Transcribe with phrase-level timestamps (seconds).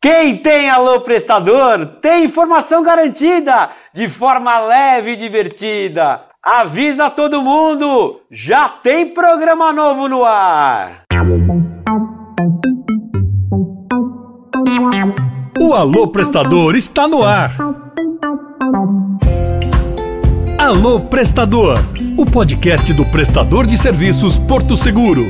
[0.00, 6.20] Quem tem Alô Prestador tem informação garantida de forma leve e divertida.
[6.40, 8.20] Avisa todo mundo!
[8.30, 11.02] Já tem programa novo no ar!
[15.60, 17.56] O Alô Prestador está no ar.
[20.60, 21.76] Alô Prestador,
[22.16, 25.22] o podcast do prestador de serviços Porto Seguro.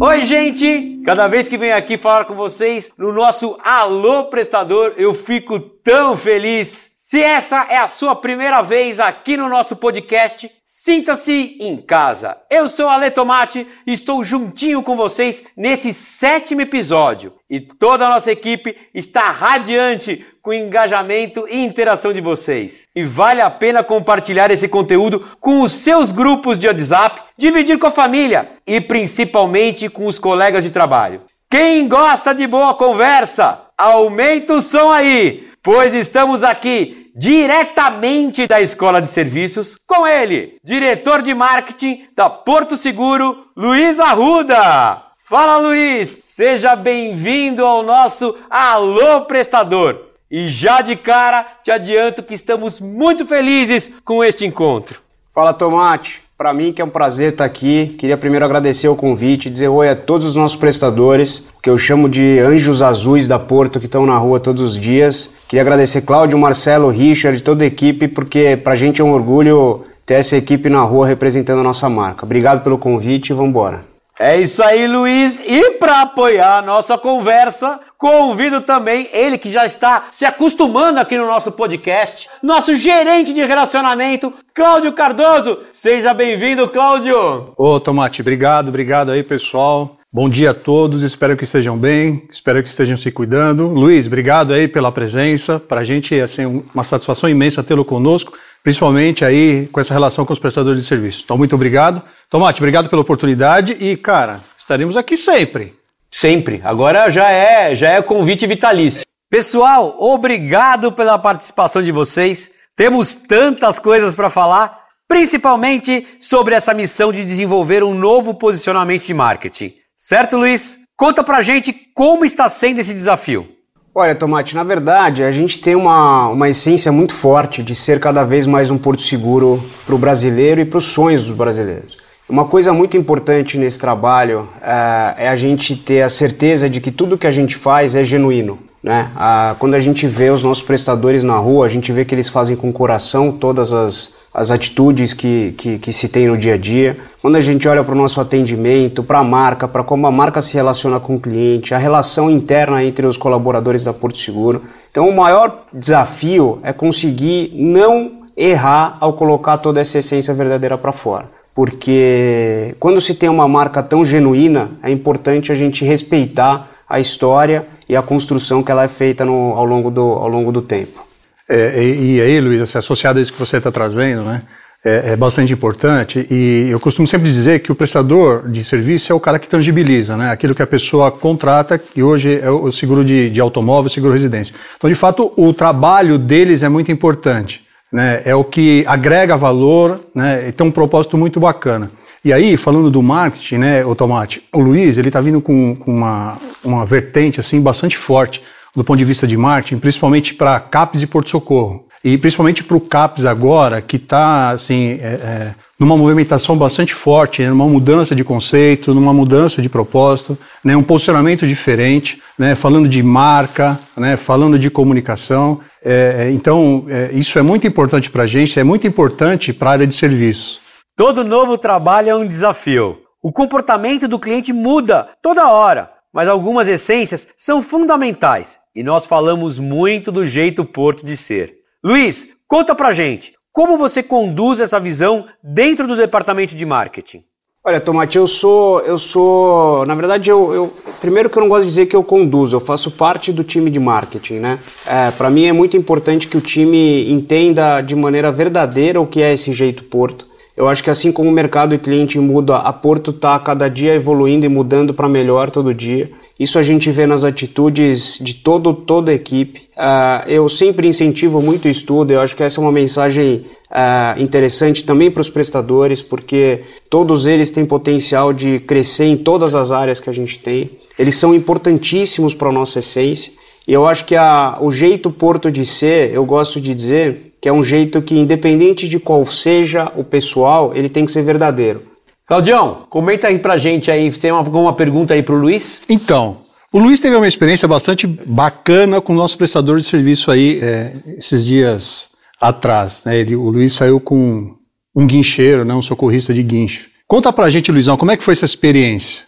[0.00, 0.93] Oi, gente!
[1.04, 6.16] Cada vez que venho aqui falar com vocês no nosso Alô Prestador, eu fico tão
[6.16, 6.93] feliz.
[7.06, 12.34] Se essa é a sua primeira vez aqui no nosso podcast, sinta-se em casa.
[12.50, 17.34] Eu sou Ale Tomate e estou juntinho com vocês nesse sétimo episódio.
[17.50, 22.88] E toda a nossa equipe está radiante com o engajamento e interação de vocês.
[22.96, 27.86] E vale a pena compartilhar esse conteúdo com os seus grupos de WhatsApp, dividir com
[27.86, 31.20] a família e principalmente com os colegas de trabalho.
[31.50, 39.00] Quem gosta de boa conversa, aumenta o som aí, pois estamos aqui diretamente da Escola
[39.00, 45.02] de Serviços com ele, diretor de marketing da Porto Seguro, Luiz Arruda.
[45.24, 50.02] Fala Luiz, seja bem-vindo ao nosso Alô Prestador.
[50.30, 55.00] E já de cara te adianto que estamos muito felizes com este encontro.
[55.32, 57.94] Fala Tomate, para mim que é um prazer estar aqui.
[57.98, 62.08] Queria primeiro agradecer o convite, dizer oi a todos os nossos prestadores, que eu chamo
[62.08, 65.30] de anjos azuis da Porto que estão na rua todos os dias.
[65.48, 70.14] Queria agradecer Cláudio, Marcelo, Richard, toda a equipe, porque pra gente é um orgulho ter
[70.14, 72.24] essa equipe na rua representando a nossa marca.
[72.24, 73.94] Obrigado pelo convite e vamos embora.
[74.18, 75.40] É isso aí, Luiz.
[75.44, 81.16] E para apoiar a nossa conversa, convido também ele que já está se acostumando aqui
[81.16, 85.60] no nosso podcast, nosso gerente de relacionamento, Cláudio Cardoso.
[85.72, 87.54] Seja bem-vindo, Cláudio.
[87.56, 89.96] Ô, Tomate, obrigado, obrigado aí, pessoal.
[90.12, 93.68] Bom dia a todos, espero que estejam bem, espero que estejam se cuidando.
[93.68, 95.58] Luiz, obrigado aí pela presença.
[95.58, 100.26] Para a gente é assim, uma satisfação imensa tê-lo conosco, principalmente aí com essa relação
[100.26, 101.22] com os prestadores de serviço.
[101.24, 102.02] Então, muito obrigado.
[102.28, 105.82] Tomate, obrigado pela oportunidade e, cara, estaremos aqui sempre.
[106.14, 106.60] Sempre.
[106.62, 109.04] Agora já é, já é convite vitalício.
[109.28, 112.52] Pessoal, obrigado pela participação de vocês.
[112.76, 119.12] Temos tantas coisas para falar, principalmente sobre essa missão de desenvolver um novo posicionamento de
[119.12, 119.74] marketing.
[119.96, 120.78] Certo, Luiz?
[120.96, 123.48] Conta pra gente como está sendo esse desafio.
[123.92, 128.22] Olha, Tomate, na verdade, a gente tem uma, uma essência muito forte de ser cada
[128.22, 132.03] vez mais um porto seguro para o brasileiro e para os sonhos dos brasileiros.
[132.26, 136.90] Uma coisa muito importante nesse trabalho é, é, a gente ter a certeza de que
[136.90, 138.58] tudo que a gente faz é genuíno.
[138.82, 139.10] Né?
[139.58, 142.54] Quando a gente vê os nossos prestadores na rua, a gente vê que eles fazem
[142.54, 146.96] com coração todas as, as atitudes que, que, que, se tem no dia a dia.
[147.20, 150.42] Quando a gente olha para o nosso atendimento, para a marca, para como a marca
[150.42, 154.62] se relaciona com o cliente, a relação interna entre os colaboradores da Porto Seguro.
[154.90, 160.92] Então, o maior desafio é conseguir não errar ao colocar toda essa essência verdadeira para
[160.92, 161.33] fora.
[161.54, 167.66] Porque quando se tem uma marca tão genuína, é importante a gente respeitar a história
[167.88, 171.04] e a construção que ela é feita no, ao, longo do, ao longo do tempo.
[171.48, 174.42] É, e, e, aí, Luiz, associado a isso que você está trazendo, né,
[174.84, 179.14] é, é, bastante importante e eu costumo sempre dizer que o prestador de serviço é
[179.14, 183.04] o cara que tangibiliza, né, aquilo que a pessoa contrata, que hoje é o seguro
[183.04, 184.54] de, de automóvel, seguro residência.
[184.76, 187.64] Então, de fato, o trabalho deles é muito importante,
[187.94, 191.92] né, é o que agrega valor né, e tem um propósito muito bacana.
[192.24, 195.92] E aí, falando do marketing, né, o Tomate, o Luiz, ele está vindo com, com
[195.92, 198.42] uma, uma vertente assim bastante forte
[198.74, 201.84] do ponto de vista de marketing, principalmente para CAPES e Porto Socorro.
[202.04, 207.40] E principalmente para o CAPES agora, que está assim, é, é, numa movimentação bastante forte,
[207.40, 212.86] né, numa mudança de conceito, numa mudança de propósito, né, um posicionamento diferente, né, falando
[212.90, 215.60] de marca, né, falando de comunicação.
[215.82, 219.72] É, então, é, isso é muito importante para a gente, é muito importante para a
[219.72, 220.60] área de serviços.
[220.94, 222.98] Todo novo trabalho é um desafio.
[223.22, 229.58] O comportamento do cliente muda toda hora, mas algumas essências são fundamentais e nós falamos
[229.58, 231.63] muito do jeito Porto de ser.
[231.84, 237.22] Luiz, conta pra gente, como você conduz essa visão dentro do departamento de marketing?
[237.62, 241.64] Olha, Tomate, eu sou, eu sou, na verdade, eu, eu, primeiro que eu não gosto
[241.64, 244.58] de dizer que eu conduzo, eu faço parte do time de marketing, né?
[244.86, 249.20] É, para mim é muito importante que o time entenda de maneira verdadeira o que
[249.20, 250.26] é esse jeito Porto
[250.56, 253.92] eu acho que assim como o mercado e cliente muda, a Porto está cada dia
[253.94, 256.08] evoluindo e mudando para melhor todo dia.
[256.38, 259.68] Isso a gente vê nas atitudes de todo, toda a equipe.
[259.76, 264.20] Uh, eu sempre incentivo muito o estudo, eu acho que essa é uma mensagem uh,
[264.20, 266.60] interessante também para os prestadores, porque
[266.90, 270.70] todos eles têm potencial de crescer em todas as áreas que a gente tem.
[270.98, 273.32] eles são importantíssimos para a nossa essência.
[273.66, 277.48] E eu acho que a, o jeito Porto de ser, eu gosto de dizer que
[277.48, 281.93] é um jeito que, independente de qual seja o pessoal, ele tem que ser verdadeiro.
[282.26, 285.82] Claudião, comenta aí pra gente aí, você tem alguma pergunta aí pro Luiz?
[285.90, 286.38] Então,
[286.72, 290.92] o Luiz teve uma experiência bastante bacana com o nosso prestador de serviço aí é,
[291.18, 292.08] esses dias
[292.40, 293.00] atrás.
[293.04, 293.18] Né?
[293.18, 294.56] Ele, o Luiz saiu com
[294.96, 295.74] um guincheiro, né?
[295.74, 296.88] um socorrista de guincho.
[297.06, 299.22] Conta pra gente, Luizão, como é que foi essa experiência?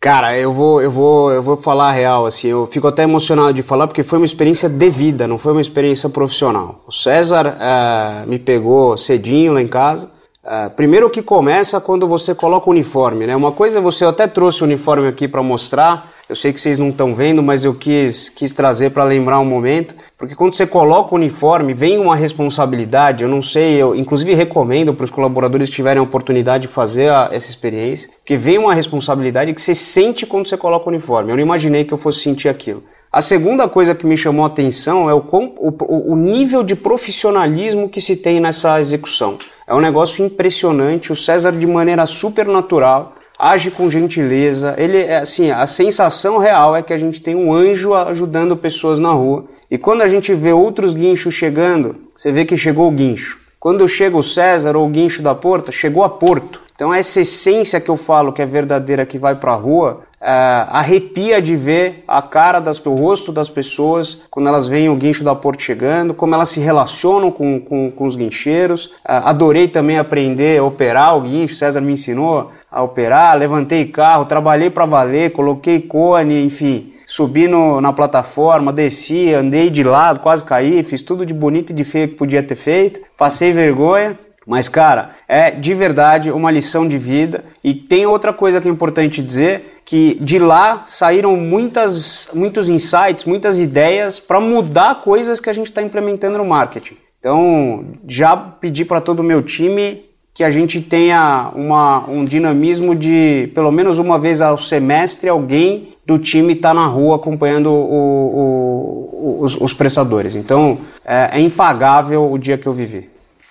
[0.00, 3.52] Cara, eu vou, eu vou, eu vou falar a real, assim, eu fico até emocionado
[3.52, 6.84] de falar porque foi uma experiência de vida, não foi uma experiência profissional.
[6.86, 10.17] O César é, me pegou cedinho lá em casa.
[10.50, 13.36] É, primeiro que começa quando você coloca o uniforme, né?
[13.36, 16.88] Uma coisa, você até trouxe o uniforme aqui para mostrar, eu sei que vocês não
[16.88, 21.14] estão vendo, mas eu quis, quis trazer para lembrar um momento, porque quando você coloca
[21.14, 23.22] o uniforme, vem uma responsabilidade.
[23.22, 27.10] Eu não sei, eu inclusive recomendo para os colaboradores que tiverem a oportunidade de fazer
[27.10, 31.30] a, essa experiência, porque vem uma responsabilidade que você sente quando você coloca o uniforme.
[31.30, 32.82] Eu não imaginei que eu fosse sentir aquilo.
[33.12, 37.86] A segunda coisa que me chamou a atenção é o, o, o nível de profissionalismo
[37.88, 39.38] que se tem nessa execução.
[39.68, 41.12] É um negócio impressionante.
[41.12, 44.74] O César, de maneira super natural, age com gentileza.
[44.78, 48.98] Ele é assim, a sensação real é que a gente tem um anjo ajudando pessoas
[48.98, 49.44] na rua.
[49.70, 53.36] E quando a gente vê outros guinchos chegando, você vê que chegou o guincho.
[53.60, 56.62] Quando chega o César ou o guincho da Porta, chegou a Porto.
[56.74, 60.66] Então essa essência que eu falo que é verdadeira que vai para a rua, é,
[60.70, 65.22] arrepia de ver a cara das, o rosto das pessoas quando elas veem o guincho
[65.22, 68.90] da Porto chegando, como elas se relacionam com, com, com os guincheiros.
[69.06, 74.24] É, adorei também aprender a operar o guincho, César me ensinou a operar, levantei carro,
[74.24, 80.44] trabalhei para valer, coloquei cone, enfim, subi no, na plataforma, desci, andei de lado, quase
[80.44, 84.18] caí, fiz tudo de bonito e de feio que podia ter feito, passei vergonha.
[84.46, 87.44] Mas, cara, é de verdade uma lição de vida.
[87.62, 93.24] E tem outra coisa que é importante dizer, que de lá saíram muitas, muitos insights,
[93.24, 96.94] muitas ideias para mudar coisas que a gente está implementando no marketing.
[97.18, 99.98] Então, já pedi para todo o meu time
[100.34, 105.88] que a gente tenha uma, um dinamismo de pelo menos uma vez ao semestre alguém
[106.04, 110.36] do time estar tá na rua acompanhando o, o, os, os, prestadores.
[110.36, 113.08] Então é, é, impagável o dia que eu vivi.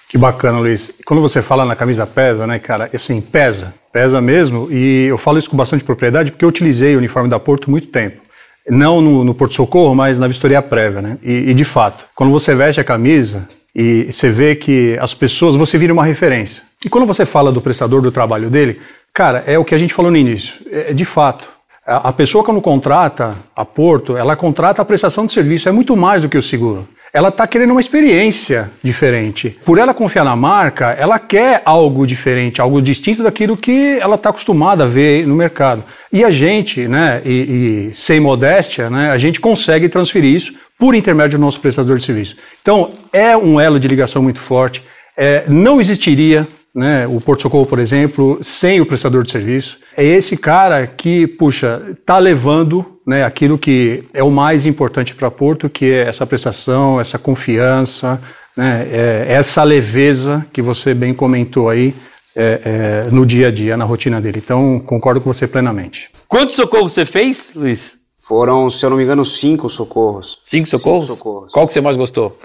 [0.09, 0.94] Que bacana, Luiz.
[1.06, 2.89] Quando você fala na camisa pesa, né, cara?
[2.94, 4.71] Assim, pesa, pesa mesmo.
[4.71, 7.88] E eu falo isso com bastante propriedade porque eu utilizei o uniforme da Porto muito
[7.88, 8.21] tempo.
[8.69, 11.18] Não no, no Porto Socorro, mas na vistoria prévia, né?
[11.21, 15.56] E, e de fato, quando você veste a camisa, e você vê que as pessoas,
[15.56, 16.63] você vira uma referência.
[16.83, 18.81] E quando você fala do prestador do trabalho dele,
[19.13, 20.56] cara, é o que a gente falou no início.
[20.71, 21.48] É, de fato,
[21.86, 26.24] a, pessoa quando contrata a Porto, ela contrata a prestação de serviço, é muito mais
[26.24, 29.57] do que o seguro ela está querendo uma experiência diferente.
[29.65, 34.29] Por ela confiar na marca, ela quer algo diferente, algo distinto daquilo que ela está
[34.29, 35.83] acostumada a ver no mercado.
[36.13, 40.93] E a gente, né, e, e, sem modéstia, né, a gente consegue transferir isso por
[40.93, 42.35] intermédio do nosso prestador de serviço.
[42.61, 44.83] Então, é um elo de ligação muito forte.
[45.17, 46.47] É, não existiria
[46.77, 49.79] né, o Porto Socorro, por exemplo, sem o prestador de serviço.
[49.97, 55.31] É esse cara que, puxa, está levando né, aquilo que é o mais importante para
[55.31, 58.21] Porto, que é essa prestação, essa confiança,
[58.55, 61.95] né, é, essa leveza que você bem comentou aí
[62.35, 62.61] é,
[63.07, 64.39] é, no dia a dia, na rotina dele.
[64.43, 66.11] Então, concordo com você plenamente.
[66.27, 67.97] Quantos socorros você fez, Luiz?
[68.19, 70.37] Foram, se eu não me engano, cinco socorros.
[70.43, 71.07] Cinco socorros?
[71.07, 71.51] Cinco socorros.
[71.51, 72.38] Qual que você mais gostou?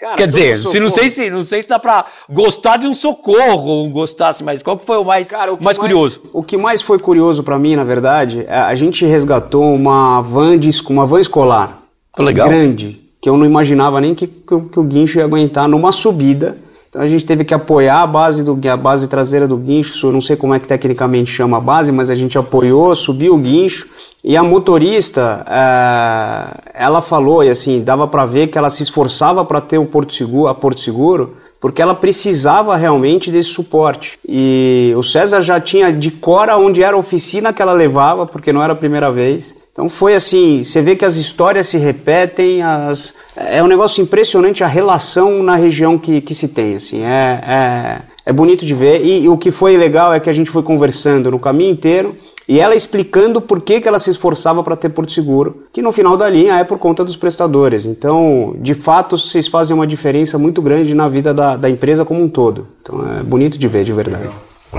[0.00, 2.94] Cara, Quer dizer, se não sei se não sei se dá para gostar de um
[2.94, 6.22] socorro ou gostasse, mas qual que foi o mais, Cara, o mais, mais curioso?
[6.32, 10.58] O que mais foi curioso para mim, na verdade, é a gente resgatou uma van
[10.58, 11.78] de, uma van escolar
[12.18, 12.48] legal.
[12.48, 16.56] grande que eu não imaginava nem que, que, que o guincho ia aguentar numa subida
[16.90, 20.12] então a gente teve que apoiar a base do a base traseira do guincho, eu
[20.12, 23.38] não sei como é que tecnicamente chama a base, mas a gente apoiou, subiu o
[23.38, 23.86] guincho
[24.24, 29.44] e a motorista, é, ela falou e assim dava para ver que ela se esforçava
[29.44, 34.18] para ter o Porto Seguro, a Porto Seguro, porque ela precisava realmente desse suporte.
[34.28, 38.52] E o César já tinha de cora onde era a oficina que ela levava, porque
[38.52, 39.54] não era a primeira vez.
[39.80, 44.62] Então foi assim, você vê que as histórias se repetem, as, é um negócio impressionante
[44.62, 49.02] a relação na região que, que se tem, assim, é, é, é bonito de ver.
[49.02, 52.14] E, e, o que foi legal é que a gente foi conversando no caminho inteiro
[52.46, 55.92] e ela explicando por que, que ela se esforçava para ter Porto Seguro, que no
[55.92, 57.86] final da linha é por conta dos prestadores.
[57.86, 62.22] Então, de fato, vocês fazem uma diferença muito grande na vida da, da empresa como
[62.22, 62.66] um todo.
[62.82, 64.28] Então é bonito de ver, de verdade.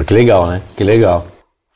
[0.05, 0.62] Que legal, né?
[0.77, 1.25] Que legal.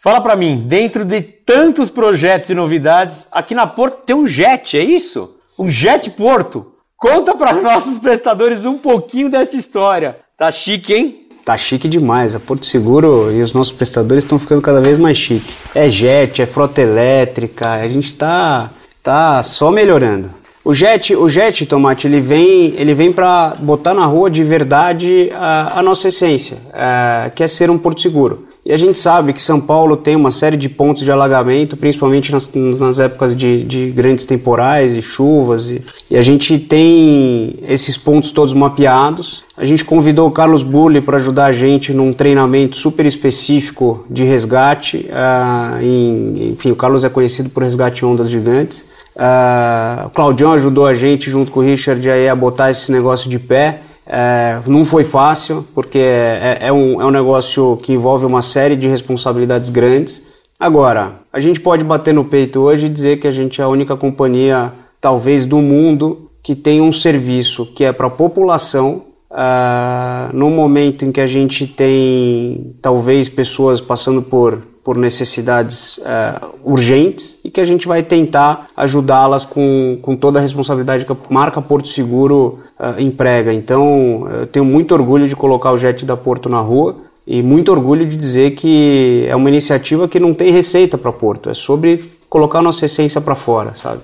[0.06, 4.78] Fala para mim, dentro de tantos projetos e novidades, aqui na Porto tem um jet,
[4.78, 5.32] é isso?
[5.58, 6.74] Um jet Porto.
[6.96, 10.18] Conta para nossos prestadores um pouquinho dessa história.
[10.38, 11.28] Tá chique, hein?
[11.44, 12.36] Tá chique demais.
[12.36, 15.56] A Porto Seguro e os nossos prestadores estão ficando cada vez mais chique.
[15.74, 18.70] É jet, é frota elétrica, a gente tá,
[19.02, 20.30] tá só melhorando.
[20.64, 25.32] O jet, o jet, Tomate, ele vem, ele vem para botar na rua de verdade
[25.34, 28.45] a, a nossa essência, a, que é ser um porto seguro.
[28.66, 32.32] E a gente sabe que São Paulo tem uma série de pontos de alagamento, principalmente
[32.32, 35.70] nas, nas épocas de, de, grandes temporais e chuvas.
[35.70, 39.44] E, e, a gente tem esses pontos todos mapeados.
[39.56, 44.24] A gente convidou o Carlos Bulli para ajudar a gente num treinamento super específico de
[44.24, 45.08] resgate.
[45.12, 48.84] Uh, em, enfim, o Carlos é conhecido por resgate ondas gigantes.
[49.16, 53.30] Uh, o Claudião ajudou a gente, junto com o Richard, aí, a botar esse negócio
[53.30, 53.82] de pé.
[54.08, 58.76] É, não foi fácil, porque é, é, um, é um negócio que envolve uma série
[58.76, 60.22] de responsabilidades grandes.
[60.60, 63.68] Agora, a gente pode bater no peito hoje e dizer que a gente é a
[63.68, 64.72] única companhia,
[65.02, 69.02] talvez, do mundo que tem um serviço que é para a população.
[69.32, 76.48] Uh, no momento em que a gente tem, talvez, pessoas passando por por necessidades uh,
[76.64, 81.18] urgentes e que a gente vai tentar ajudá-las com, com toda a responsabilidade que a
[81.28, 83.52] marca Porto Seguro uh, emprega.
[83.52, 87.72] Então, eu tenho muito orgulho de colocar o Jet da Porto na rua e muito
[87.72, 92.12] orgulho de dizer que é uma iniciativa que não tem receita para Porto, é sobre
[92.30, 94.02] colocar nossa essência para fora, sabe?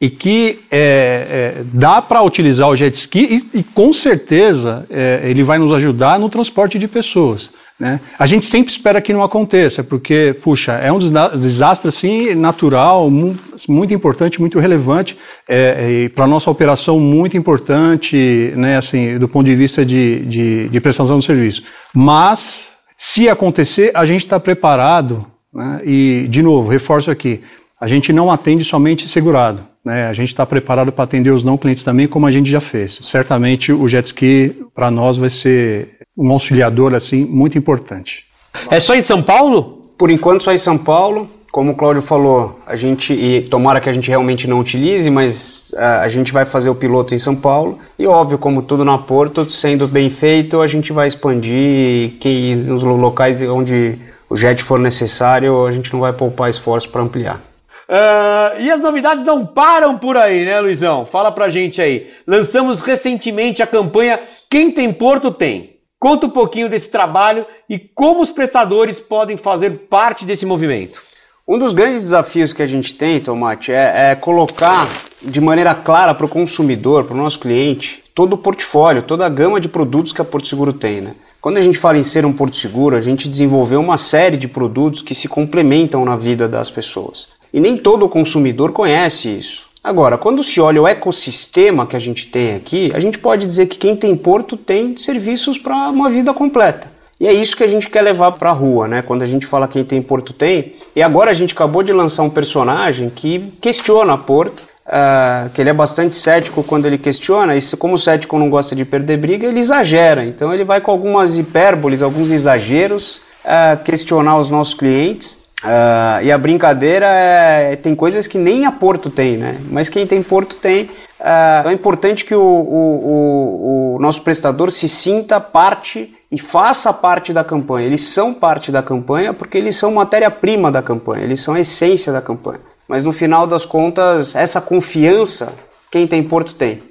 [0.00, 5.22] e que é, é, dá para utilizar o jet ski e, e com certeza é,
[5.24, 7.50] ele vai nos ajudar no transporte de pessoas.
[7.80, 7.98] Né?
[8.18, 13.94] A gente sempre espera que não aconteça, porque, puxa, é um desastre assim, natural, muito
[13.94, 15.16] importante, muito relevante,
[15.48, 20.68] é, para a nossa operação muito importante, né, assim, do ponto de vista de, de,
[20.68, 21.62] de prestação de serviço.
[21.94, 22.68] Mas,
[22.98, 27.40] se acontecer, a gente está preparado, né, e, de novo, reforço aqui,
[27.80, 29.66] a gente não atende somente segurado.
[29.82, 30.06] Né?
[30.06, 32.98] A gente está preparado para atender os não clientes também, como a gente já fez.
[33.00, 38.26] Certamente o jet ski para nós vai ser um auxiliador assim muito importante.
[38.70, 39.80] É só em São Paulo?
[39.96, 41.30] Por enquanto só em São Paulo.
[41.50, 45.74] Como o Cláudio falou, a gente e tomara que a gente realmente não utilize, mas
[45.76, 47.76] a, a gente vai fazer o piloto em São Paulo.
[47.98, 52.84] E óbvio, como tudo na Porto, sendo bem feito, a gente vai expandir que nos
[52.84, 53.98] locais onde
[54.28, 57.40] o jet for necessário, a gente não vai poupar esforço para ampliar.
[57.88, 61.04] Uh, e as novidades não param por aí, né, Luizão?
[61.04, 62.12] Fala pra gente aí.
[62.24, 65.79] Lançamos recentemente a campanha Quem Tem Porto Tem.
[66.00, 71.02] Conta um pouquinho desse trabalho e como os prestadores podem fazer parte desse movimento.
[71.46, 74.88] Um dos grandes desafios que a gente tem, Tomate, é, é colocar
[75.20, 79.28] de maneira clara para o consumidor, para o nosso cliente, todo o portfólio, toda a
[79.28, 81.02] gama de produtos que a Porto Seguro tem.
[81.02, 81.14] Né?
[81.38, 84.48] Quando a gente fala em ser um porto seguro, a gente desenvolveu uma série de
[84.48, 87.28] produtos que se complementam na vida das pessoas.
[87.52, 89.69] E nem todo consumidor conhece isso.
[89.82, 93.66] Agora, quando se olha o ecossistema que a gente tem aqui, a gente pode dizer
[93.66, 96.90] que quem tem porto tem serviços para uma vida completa.
[97.18, 99.02] E é isso que a gente quer levar para a rua, né?
[99.02, 100.74] Quando a gente fala quem tem porto tem.
[100.94, 105.70] E agora a gente acabou de lançar um personagem que questiona Porto, uh, que ele
[105.70, 109.46] é bastante cético quando ele questiona, e como o cético não gosta de perder briga,
[109.46, 110.24] ele exagera.
[110.24, 115.38] Então ele vai com algumas hipérboles, alguns exageros, uh, questionar os nossos clientes.
[115.62, 119.60] Uh, e a brincadeira é, tem coisas que nem a Porto tem, né?
[119.70, 120.84] Mas quem tem Porto tem.
[121.20, 126.92] Uh, é importante que o, o, o, o, nosso prestador se sinta parte e faça
[126.94, 127.86] parte da campanha.
[127.86, 132.10] Eles são parte da campanha porque eles são matéria-prima da campanha, eles são a essência
[132.10, 132.60] da campanha.
[132.88, 135.52] Mas no final das contas, essa confiança,
[135.90, 136.82] quem tem Porto tem.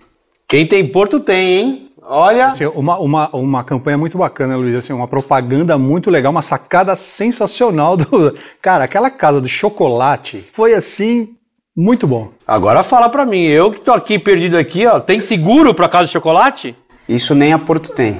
[0.47, 1.88] Quem tem Porto tem, hein?
[2.11, 2.47] Olha.
[2.47, 4.75] Assim, uma, uma, uma campanha muito bacana, Luiz.
[4.75, 8.35] Assim, uma propaganda muito legal, uma sacada sensacional do.
[8.59, 11.35] Cara, aquela casa do chocolate foi assim.
[11.77, 12.31] Muito bom.
[12.47, 16.07] Agora fala pra mim, eu que tô aqui perdido aqui, ó, tem seguro pra casa
[16.07, 16.75] de chocolate?
[17.07, 18.17] Isso nem a Porto tem.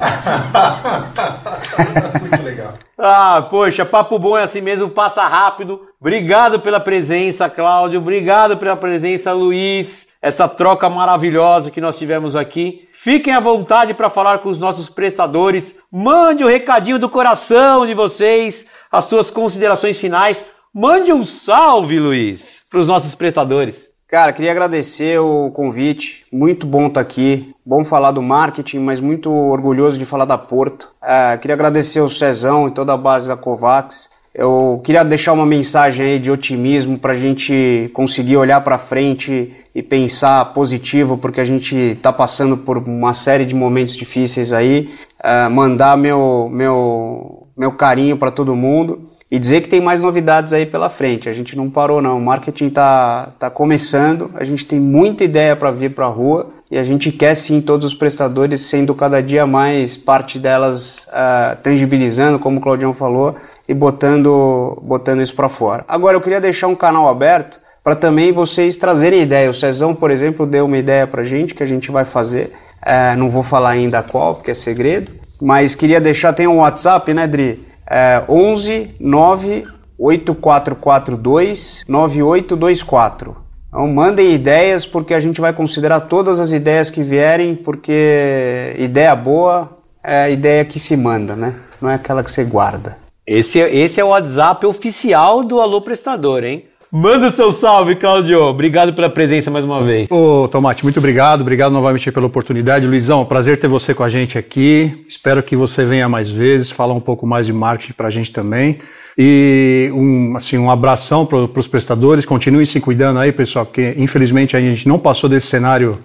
[2.22, 2.72] muito legal.
[2.96, 5.80] Ah, poxa, papo bom é assim mesmo, passa rápido.
[6.00, 8.00] Obrigado pela presença, Cláudio.
[8.00, 10.09] Obrigado pela presença, Luiz.
[10.22, 12.88] Essa troca maravilhosa que nós tivemos aqui.
[12.92, 15.78] Fiquem à vontade para falar com os nossos prestadores.
[15.90, 20.44] Mande o um recadinho do coração de vocês, as suas considerações finais.
[20.74, 23.90] Mande um salve, Luiz, para os nossos prestadores.
[24.06, 26.26] Cara, queria agradecer o convite.
[26.32, 27.54] Muito bom estar tá aqui.
[27.64, 30.88] Bom falar do marketing, mas muito orgulhoso de falar da Porto.
[31.02, 34.10] É, queria agradecer o Cezão e toda a base da Covax.
[34.34, 39.52] Eu queria deixar uma mensagem aí de otimismo para a gente conseguir olhar para frente
[39.74, 44.88] e pensar positivo, porque a gente está passando por uma série de momentos difíceis aí.
[45.20, 50.52] Uh, mandar meu, meu, meu carinho para todo mundo E dizer que tem mais novidades
[50.52, 51.28] aí pela frente.
[51.28, 52.18] A gente não parou não.
[52.18, 54.30] O marketing está tá começando.
[54.34, 57.60] A gente tem muita ideia para vir para a rua e a gente quer sim
[57.60, 63.34] todos os prestadores sendo cada dia mais parte delas uh, tangibilizando, como o Claudião falou,
[63.68, 65.84] e botando, botando isso para fora.
[65.88, 69.50] Agora eu queria deixar um canal aberto para também vocês trazerem ideia.
[69.50, 72.52] O Cezão, por exemplo, deu uma ideia para gente que a gente vai fazer.
[72.82, 75.10] Uh, não vou falar ainda qual, porque é segredo,
[75.40, 77.69] mas queria deixar, tem um WhatsApp, né, Dri?
[77.90, 79.66] É, 11 9
[79.98, 83.36] 8442 9824.
[83.68, 89.14] Então mandem ideias porque a gente vai considerar todas as ideias que vierem, porque ideia
[89.14, 91.54] boa é a ideia que se manda, né?
[91.80, 92.96] Não é aquela que você guarda.
[93.26, 96.64] Esse, é, esse é o WhatsApp oficial do Alô Prestador, hein?
[96.92, 98.42] Manda o seu salve, Claudio.
[98.42, 100.10] Obrigado pela presença mais uma vez.
[100.10, 101.42] Ô, Tomate, muito obrigado.
[101.42, 102.84] Obrigado novamente pela oportunidade.
[102.84, 105.04] Luizão, prazer ter você com a gente aqui.
[105.08, 108.32] Espero que você venha mais vezes, falar um pouco mais de marketing para a gente
[108.32, 108.80] também.
[109.16, 112.24] E um, assim, um abração para os prestadores.
[112.24, 115.96] Continuem se cuidando aí, pessoal, porque infelizmente a gente não passou desse cenário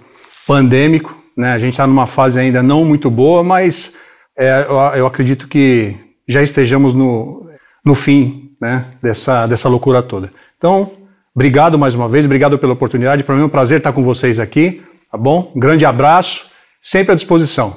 [0.46, 1.18] pandêmico.
[1.36, 1.52] Né?
[1.52, 3.94] A gente está numa fase ainda não muito boa, mas
[4.38, 5.96] é, eu, eu acredito que
[6.28, 7.44] já estejamos no,
[7.84, 10.30] no fim né, dessa, dessa loucura toda.
[10.58, 10.90] Então,
[11.34, 13.22] obrigado mais uma vez, obrigado pela oportunidade.
[13.22, 15.52] Para mim é um prazer estar com vocês aqui, tá bom?
[15.54, 16.46] Um grande abraço,
[16.80, 17.76] sempre à disposição.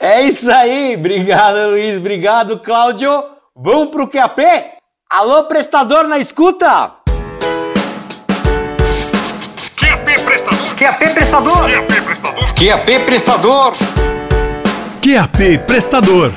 [0.00, 3.10] É isso aí, obrigado Luiz, obrigado Cláudio.
[3.56, 4.40] Vamos pro QAP?
[5.10, 6.92] Alô, prestador na escuta!
[9.76, 10.76] QAP prestador!
[10.76, 11.70] QAP prestador!
[11.70, 12.52] QAP prestador!
[12.54, 13.72] QAP prestador!
[15.02, 16.32] QAP prestador!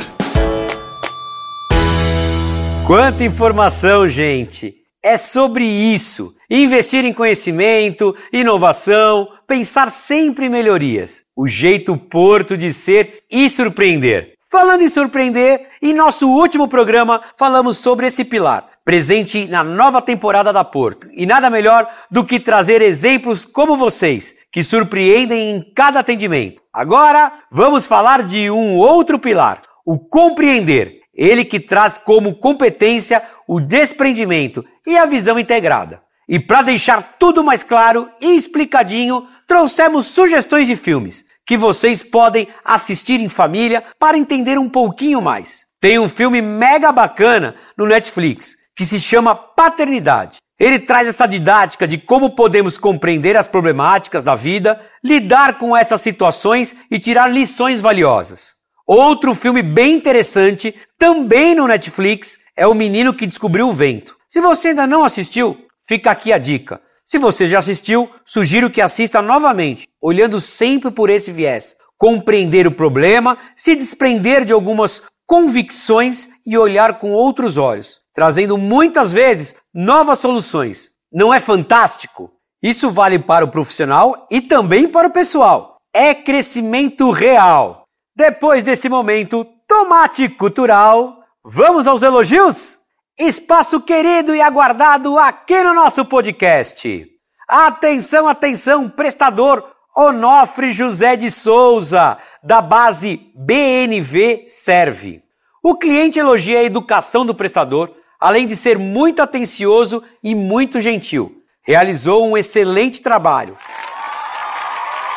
[2.87, 4.80] Quanta informação, gente!
[5.03, 6.35] É sobre isso.
[6.49, 11.23] Investir em conhecimento, inovação, pensar sempre em melhorias.
[11.35, 14.33] O jeito Porto de ser e surpreender.
[14.51, 20.51] Falando em surpreender, em nosso último programa falamos sobre esse pilar, presente na nova temporada
[20.51, 21.07] da Porto.
[21.13, 26.61] E nada melhor do que trazer exemplos como vocês, que surpreendem em cada atendimento.
[26.73, 31.00] Agora, vamos falar de um outro pilar, o compreender.
[31.21, 36.01] Ele que traz como competência o desprendimento e a visão integrada.
[36.27, 42.47] E para deixar tudo mais claro e explicadinho, trouxemos sugestões de filmes que vocês podem
[42.65, 45.65] assistir em família para entender um pouquinho mais.
[45.79, 50.39] Tem um filme mega bacana no Netflix que se chama Paternidade.
[50.59, 56.01] Ele traz essa didática de como podemos compreender as problemáticas da vida, lidar com essas
[56.01, 58.59] situações e tirar lições valiosas.
[58.93, 64.17] Outro filme bem interessante, também no Netflix, é O Menino que Descobriu o Vento.
[64.27, 66.81] Se você ainda não assistiu, fica aqui a dica.
[67.05, 71.73] Se você já assistiu, sugiro que assista novamente, olhando sempre por esse viés.
[71.97, 79.13] Compreender o problema, se desprender de algumas convicções e olhar com outros olhos, trazendo muitas
[79.13, 80.89] vezes novas soluções.
[81.09, 82.29] Não é fantástico?
[82.61, 85.77] Isso vale para o profissional e também para o pessoal.
[85.95, 87.80] É crescimento real.
[88.15, 92.77] Depois desse momento tomate cultural, vamos aos elogios?
[93.17, 97.07] Espaço querido e aguardado aqui no nosso podcast.
[97.47, 99.63] Atenção, atenção, prestador
[99.95, 105.23] Onofre José de Souza, da base BNV Serve.
[105.63, 111.41] O cliente elogia a educação do prestador, além de ser muito atencioso e muito gentil.
[111.63, 113.57] Realizou um excelente trabalho.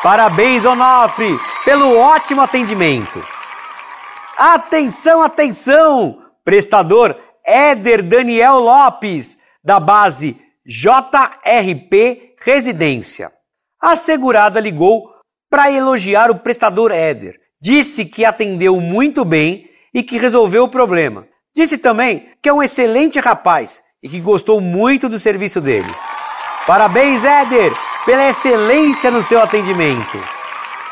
[0.05, 3.25] Parabéns, Onofre, pelo ótimo atendimento.
[4.37, 13.31] Atenção, atenção, prestador Éder Daniel Lopes, da base JRP Residência.
[13.81, 15.09] A segurada ligou
[15.49, 17.39] para elogiar o prestador Éder.
[17.59, 21.27] Disse que atendeu muito bem e que resolveu o problema.
[21.55, 25.91] Disse também que é um excelente rapaz e que gostou muito do serviço dele.
[26.67, 27.73] Parabéns, Éder,
[28.05, 30.17] pela excelência no seu atendimento.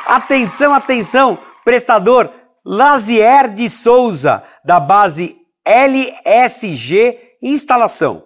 [0.06, 2.30] Atenção, atenção, prestador
[2.65, 8.23] Lazier de Souza, da base LSG Instalação.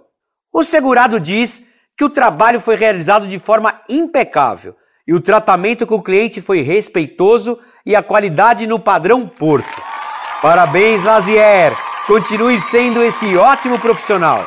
[0.53, 1.63] O segurado diz
[1.97, 4.75] que o trabalho foi realizado de forma impecável
[5.07, 9.81] e o tratamento com o cliente foi respeitoso e a qualidade no padrão Porto.
[10.41, 11.75] Parabéns, Lazier!
[12.05, 14.45] Continue sendo esse ótimo profissional.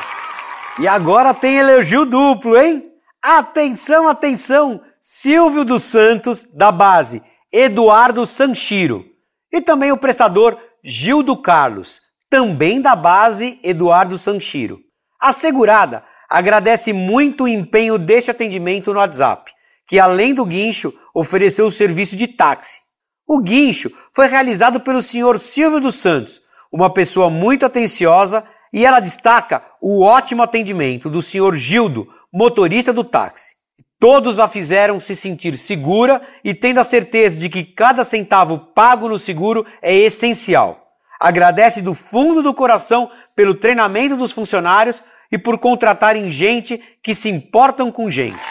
[0.79, 2.90] E agora tem elogio duplo, hein?
[3.21, 4.81] Atenção, atenção!
[4.99, 9.05] Silvio dos Santos, da base Eduardo Sanchiro.
[9.51, 14.79] E também o prestador Gildo Carlos, também da base Eduardo Sanchiro.
[15.19, 19.51] A segurada agradece muito o empenho deste atendimento no WhatsApp,
[19.87, 22.79] que além do guincho ofereceu o serviço de táxi.
[23.27, 26.41] O guincho foi realizado pelo senhor Silvio dos Santos,
[26.73, 33.03] uma pessoa muito atenciosa e ela destaca o ótimo atendimento do senhor Gildo, motorista do
[33.03, 33.55] táxi.
[33.99, 39.07] Todos a fizeram se sentir segura e tendo a certeza de que cada centavo pago
[39.07, 40.87] no seguro é essencial.
[41.19, 47.29] Agradece do fundo do coração pelo treinamento dos funcionários e por contratarem gente que se
[47.29, 48.41] importam com gente.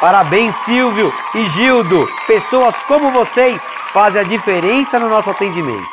[0.00, 2.08] Parabéns, Silvio e Gildo!
[2.26, 5.88] Pessoas como vocês fazem a diferença no nosso atendimento.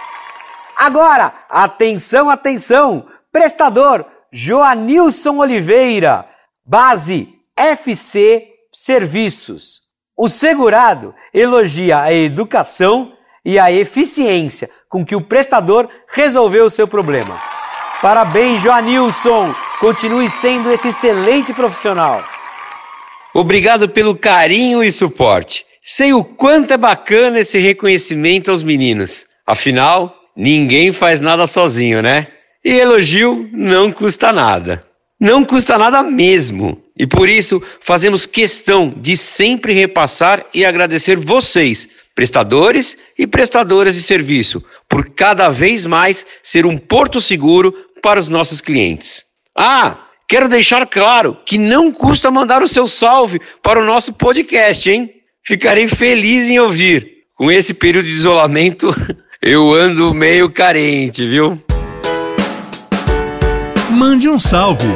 [0.77, 3.05] Agora, atenção, atenção!
[3.31, 6.27] Prestador Joanilson Oliveira,
[6.65, 9.81] base FC Serviços.
[10.17, 13.13] O segurado elogia a educação
[13.45, 17.39] e a eficiência com que o prestador resolveu o seu problema.
[18.01, 19.53] Parabéns, Joanilson!
[19.79, 22.23] Continue sendo esse excelente profissional.
[23.33, 25.65] Obrigado pelo carinho e suporte.
[25.83, 29.25] Sei o quanto é bacana esse reconhecimento aos meninos.
[29.45, 32.27] Afinal, ninguém faz nada sozinho, né?
[32.63, 34.83] E elogio não custa nada.
[35.19, 36.81] Não custa nada mesmo.
[36.97, 44.01] E por isso fazemos questão de sempre repassar e agradecer vocês, prestadores e prestadoras de
[44.01, 49.25] serviço, por cada vez mais ser um porto seguro para os nossos clientes.
[49.55, 54.89] Ah, quero deixar claro que não custa mandar o seu salve para o nosso podcast,
[54.89, 55.13] hein?
[55.45, 57.19] Ficarei feliz em ouvir.
[57.35, 58.93] Com esse período de isolamento,
[59.41, 61.61] eu ando meio carente, viu?
[63.99, 64.87] Mande um salve.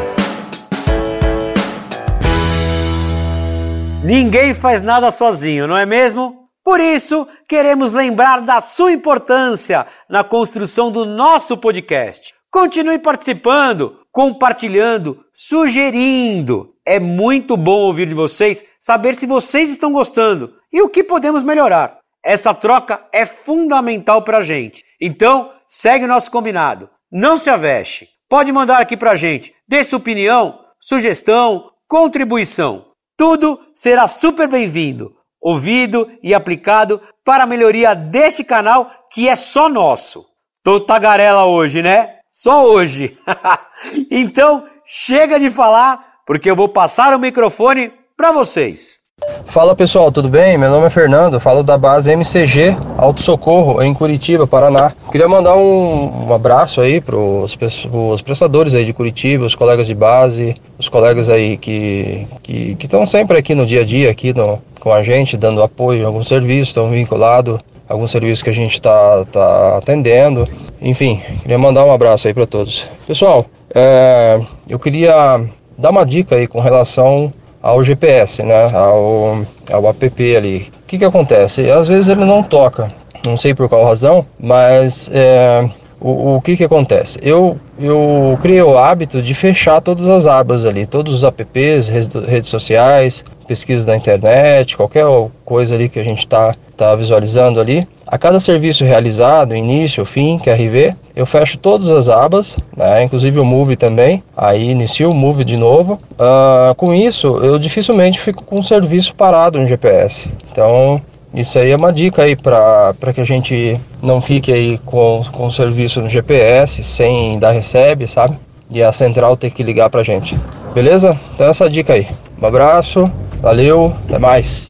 [4.02, 6.48] Ninguém faz nada sozinho, não é mesmo?
[6.63, 12.34] Por isso, queremos lembrar da sua importância na construção do nosso podcast.
[12.50, 16.74] Continue participando, compartilhando, sugerindo.
[16.86, 21.44] É muito bom ouvir de vocês, saber se vocês estão gostando e o que podemos
[21.44, 21.98] melhorar.
[22.24, 24.86] Essa troca é fundamental para a gente.
[25.02, 26.89] Então, segue o nosso combinado.
[27.12, 28.12] Não se aveste.
[28.34, 29.54] Pode mandar aqui pra gente.
[29.67, 32.88] Dê sua opinião, sugestão, contribuição.
[33.15, 39.69] Tudo será super bem-vindo, ouvido e aplicado para a melhoria deste canal que é só
[39.69, 40.26] nosso.
[40.63, 42.22] Tô tagarela hoje, né?
[42.32, 43.15] Só hoje.
[44.10, 49.03] então, chega de falar, porque eu vou passar o microfone para vocês.
[49.45, 50.57] Fala pessoal, tudo bem?
[50.57, 54.93] Meu nome é Fernando, falo da base MCG Auto Socorro em Curitiba, Paraná.
[55.12, 59.93] Queria mandar um, um abraço aí para os prestadores aí de Curitiba, os colegas de
[59.93, 64.59] base, os colegas aí que que estão sempre aqui no dia a dia aqui no,
[64.79, 68.73] com a gente, dando apoio em algum serviço, estão vinculados algum serviço que a gente
[68.73, 70.47] está tá atendendo.
[70.81, 72.86] Enfim, queria mandar um abraço aí para todos.
[73.05, 75.41] Pessoal, é, eu queria
[75.77, 77.31] dar uma dica aí com relação
[77.63, 79.39] ao GPS, né, ao,
[79.71, 80.69] ao app ali.
[80.84, 81.71] O que, que acontece?
[81.71, 82.91] Às vezes ele não toca,
[83.26, 85.67] não sei por qual razão, mas é,
[85.99, 87.17] o, o que, que acontece?
[87.23, 92.13] Eu, eu criei o hábito de fechar todas as abas ali, todos os apps, redes,
[92.28, 95.06] redes sociais, pesquisas da internet, qualquer
[95.45, 97.88] coisa ali que a gente está tá visualizando ali.
[98.06, 103.45] A cada serviço realizado, início, fim, QRV, eu fecho todas as abas, né, inclusive o
[103.45, 104.23] Move também.
[104.36, 105.99] Aí inicio o Move de novo.
[106.13, 110.27] Uh, com isso, eu dificilmente fico com o serviço parado no GPS.
[110.51, 111.01] Então,
[111.34, 115.47] isso aí é uma dica aí para que a gente não fique aí com, com
[115.47, 118.38] o serviço no GPS sem dar recebe, sabe?
[118.73, 120.36] E a central ter que ligar pra gente.
[120.73, 121.15] Beleza?
[121.36, 122.07] Então essa dica aí.
[122.41, 123.07] Um abraço,
[123.39, 124.65] valeu, até mais.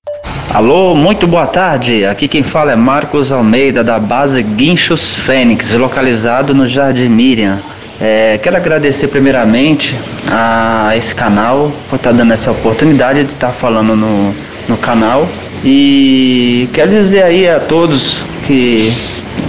[0.54, 2.06] Alô, muito boa tarde.
[2.06, 7.62] Aqui quem fala é Marcos Almeida da base Guinchos Fênix, localizado no Jardim Miriam.
[8.02, 9.98] É, quero agradecer primeiramente
[10.30, 14.36] a esse canal por estar dando essa oportunidade de estar falando no,
[14.68, 15.30] no canal
[15.64, 18.92] e quero dizer aí a todos que,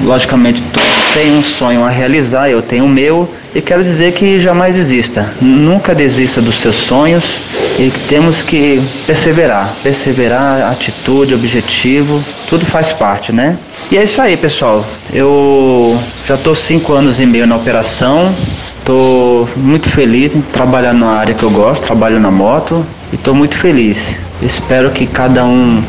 [0.04, 4.36] logicamente, todos têm um sonho a realizar, eu tenho o meu, e quero dizer que
[4.38, 5.32] jamais desista.
[5.40, 7.38] Nunca desista dos seus sonhos
[7.78, 9.72] e temos que perseverar.
[9.82, 13.56] Perseverar, atitude, objetivo, tudo faz parte, né?
[13.92, 14.84] E é isso aí, pessoal.
[15.12, 15.96] Eu
[16.26, 18.34] já estou cinco anos e meio na operação.
[18.80, 23.34] Estou muito feliz em trabalhar na área que eu gosto, trabalho na moto e estou
[23.34, 24.18] muito feliz.
[24.42, 25.82] Espero que cada um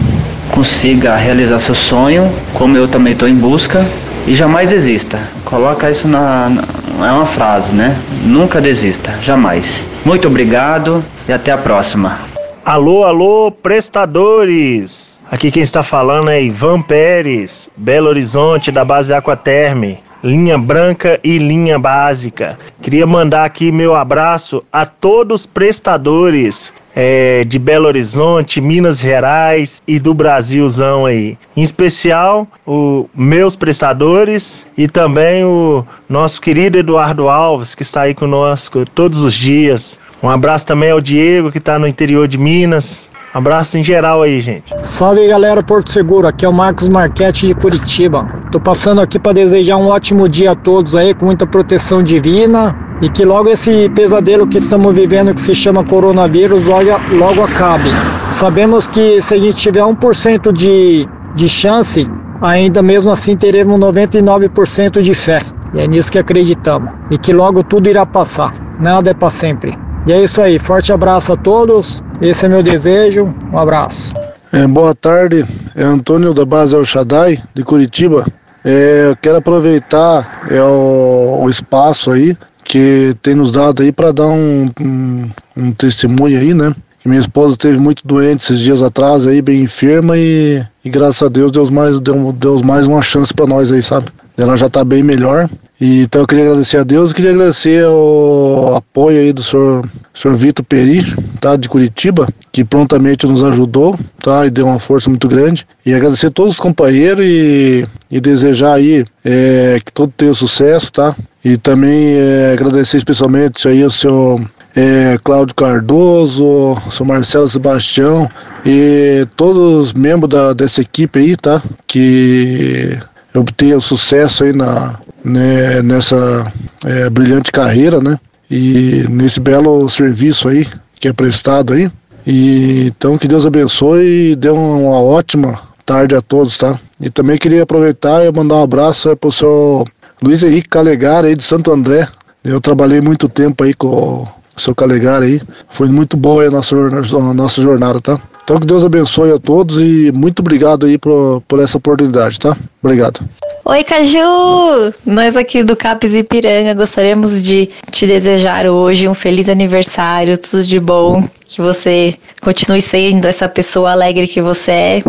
[0.52, 3.86] consiga realizar seu sonho, como eu também estou em busca.
[4.28, 5.20] E jamais desista.
[5.46, 7.08] Coloca isso na, na.
[7.08, 8.02] É uma frase, né?
[8.24, 9.86] Nunca desista, jamais.
[10.04, 12.22] Muito obrigado e até a próxima.
[12.66, 15.24] Alô, alô, prestadores!
[15.32, 21.38] Aqui quem está falando é Ivan Pérez, Belo Horizonte, da base Aquaterme linha branca e
[21.38, 22.58] linha básica.
[22.82, 29.82] Queria mandar aqui meu abraço a todos os prestadores é, de Belo Horizonte, Minas Gerais
[29.86, 31.38] e do Brasilzão aí.
[31.56, 38.14] Em especial, os meus prestadores e também o nosso querido Eduardo Alves, que está aí
[38.14, 40.00] conosco todos os dias.
[40.24, 43.10] Um abraço também ao Diego, que está no interior de Minas.
[43.36, 44.64] Abraço em geral aí, gente.
[44.82, 48.26] Salve galera Porto Seguro, aqui é o Marcos Marquete de Curitiba.
[48.50, 52.74] Tô passando aqui para desejar um ótimo dia a todos aí, com muita proteção divina
[53.02, 57.90] e que logo esse pesadelo que estamos vivendo, que se chama coronavírus, logo, logo acabe.
[58.32, 62.08] Sabemos que se a gente tiver 1% de, de chance,
[62.42, 65.42] ainda mesmo assim teremos 99% de fé.
[65.74, 66.90] E é nisso que acreditamos.
[67.12, 68.54] E que logo tudo irá passar.
[68.80, 69.74] Nada é para sempre.
[70.08, 70.58] E é isso aí.
[70.58, 72.02] Forte abraço a todos.
[72.22, 73.34] Esse é meu desejo.
[73.52, 74.14] Um abraço.
[74.52, 75.46] É, boa tarde.
[75.76, 78.26] É Antônio da base El Shaddai, de Curitiba.
[78.64, 84.12] É, eu quero aproveitar é, o, o espaço aí que tem nos dado aí para
[84.12, 86.74] dar um, um, um, testemunho aí, né?
[87.00, 91.22] Que minha esposa esteve muito doente esses dias atrás aí, bem enferma e, e graças
[91.22, 94.08] a Deus Deus mais deu, Deus mais uma chance para nós aí, sabe?
[94.38, 95.50] Ela já está bem melhor.
[95.80, 100.38] E, então eu queria agradecer a Deus queria agradecer o apoio aí do senhor, senhor
[100.38, 101.04] Vitor Peri,
[101.42, 105.68] tá, de Curitiba, que prontamente nos ajudou, tá, e deu uma força muito grande.
[105.86, 110.92] E agradecer a todos os companheiros e, e desejar aí é, que todo tenha sucesso,
[110.92, 111.16] tá?
[111.44, 114.42] E também é, agradecer especialmente aí ao seu
[114.76, 118.30] é, Cláudio Cardoso, seu Marcelo Sebastião
[118.66, 121.62] e todos os membros da, dessa equipe aí, tá?
[121.88, 122.98] Que
[123.40, 126.52] obtenha sucesso aí na, né, nessa
[126.86, 128.20] é, brilhante carreira, né?
[128.50, 130.68] E nesse belo serviço aí
[131.00, 131.92] que é prestado aí.
[132.26, 136.80] E então que Deus abençoe e dê uma, ótima tarde a todos, tá?
[137.00, 139.86] E também queria aproveitar e mandar um abraço para o seu
[140.22, 142.08] Luiz Henrique Calegari aí de Santo André.
[142.44, 145.42] Eu trabalhei muito tempo aí com o seu Calegari aí.
[145.70, 148.20] Foi muito boa a nossa, a nossa jornada, tá?
[148.46, 152.56] Então que Deus abençoe a todos e muito obrigado aí por, por essa oportunidade, tá?
[152.82, 153.28] Obrigado.
[153.66, 154.94] Oi, Caju!
[155.04, 160.80] Nós aqui do Capes Ipiranga gostaríamos de te desejar hoje um feliz aniversário, tudo de
[160.80, 165.04] bom, que você continue sendo essa pessoa alegre que você é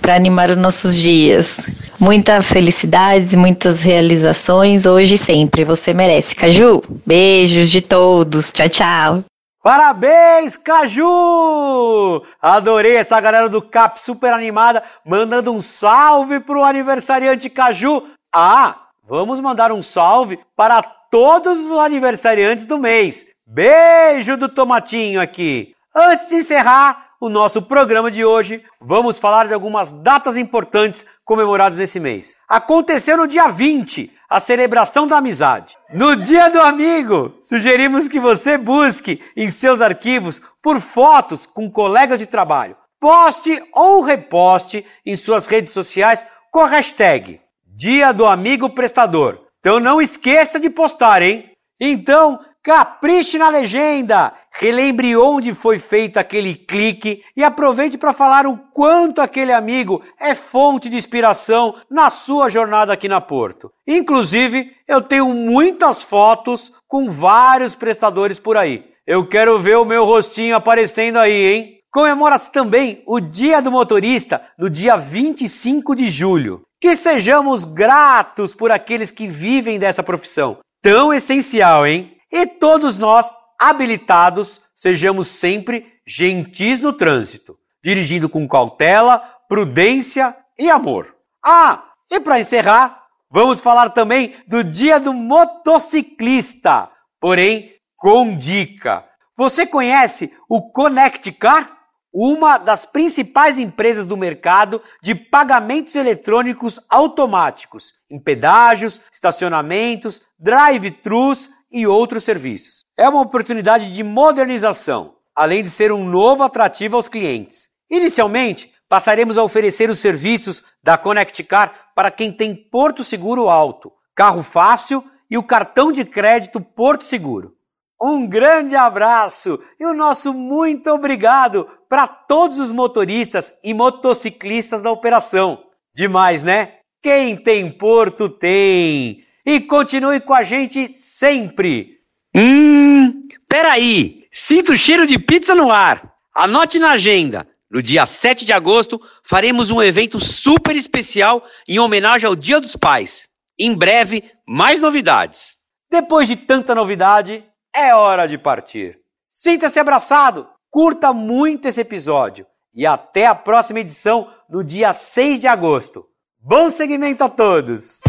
[0.00, 1.58] para animar os nossos dias.
[2.00, 5.62] Muita felicidades, muitas realizações hoje e sempre.
[5.62, 6.34] Você merece.
[6.34, 8.50] Caju, beijos de todos.
[8.50, 9.24] Tchau, tchau.
[9.68, 12.22] Parabéns, Caju!
[12.40, 18.02] Adorei essa galera do CAP super animada, mandando um salve pro aniversariante Caju.
[18.34, 23.26] Ah, vamos mandar um salve para todos os aniversariantes do mês.
[23.46, 25.74] Beijo do Tomatinho aqui.
[25.94, 31.78] Antes de encerrar, o nosso programa de hoje, vamos falar de algumas datas importantes comemoradas
[31.78, 32.36] nesse mês.
[32.48, 35.76] Aconteceu no dia 20, a celebração da amizade.
[35.92, 42.18] No Dia do Amigo, sugerimos que você busque em seus arquivos por fotos com colegas
[42.18, 42.76] de trabalho.
[43.00, 49.38] Poste ou reposte em suas redes sociais com a hashtag Dia do Amigo Prestador.
[49.60, 51.50] Então não esqueça de postar, hein?
[51.80, 52.38] Então,
[52.68, 54.30] Capriche na legenda!
[54.52, 60.34] Relembre onde foi feito aquele clique e aproveite para falar o quanto aquele amigo é
[60.34, 63.72] fonte de inspiração na sua jornada aqui na Porto.
[63.86, 68.84] Inclusive, eu tenho muitas fotos com vários prestadores por aí.
[69.06, 71.74] Eu quero ver o meu rostinho aparecendo aí, hein?
[71.90, 76.60] Comemora-se também o Dia do Motorista no dia 25 de julho.
[76.78, 82.17] Que sejamos gratos por aqueles que vivem dessa profissão tão essencial, hein?
[82.30, 91.14] E todos nós, habilitados, sejamos sempre gentis no trânsito, dirigindo com cautela, prudência e amor.
[91.44, 99.04] Ah, e para encerrar, vamos falar também do Dia do Motociclista, porém com dica.
[99.36, 101.76] Você conhece o Connect Car?
[102.12, 111.86] Uma das principais empresas do mercado de pagamentos eletrônicos automáticos em pedágios, estacionamentos, drive-thrus e
[111.86, 112.84] outros serviços.
[112.96, 117.68] É uma oportunidade de modernização, além de ser um novo atrativo aos clientes.
[117.90, 123.92] Inicialmente, passaremos a oferecer os serviços da Connect Car para quem tem Porto Seguro Alto,
[124.14, 127.54] carro fácil e o cartão de crédito Porto Seguro.
[128.00, 134.90] Um grande abraço e o nosso muito obrigado para todos os motoristas e motociclistas da
[134.90, 135.64] operação.
[135.92, 136.74] Demais, né?
[137.02, 142.00] Quem tem Porto tem e continue com a gente sempre.
[142.36, 146.12] Hum, peraí, sinto o cheiro de pizza no ar.
[146.34, 147.48] Anote na agenda.
[147.70, 152.76] No dia 7 de agosto, faremos um evento super especial em homenagem ao Dia dos
[152.76, 153.30] Pais.
[153.58, 155.56] Em breve, mais novidades.
[155.90, 157.42] Depois de tanta novidade,
[157.74, 158.98] é hora de partir.
[159.30, 165.48] Sinta-se abraçado, curta muito esse episódio e até a próxima edição no dia 6 de
[165.48, 166.04] agosto.
[166.38, 168.00] Bom segmento a todos!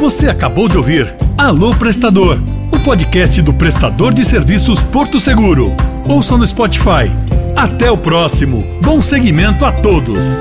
[0.00, 2.38] Você acabou de ouvir Alô Prestador,
[2.72, 5.74] o podcast do prestador de serviços Porto Seguro.
[6.08, 7.12] Ouça no Spotify.
[7.54, 8.64] Até o próximo.
[8.80, 10.38] Bom segmento a todos!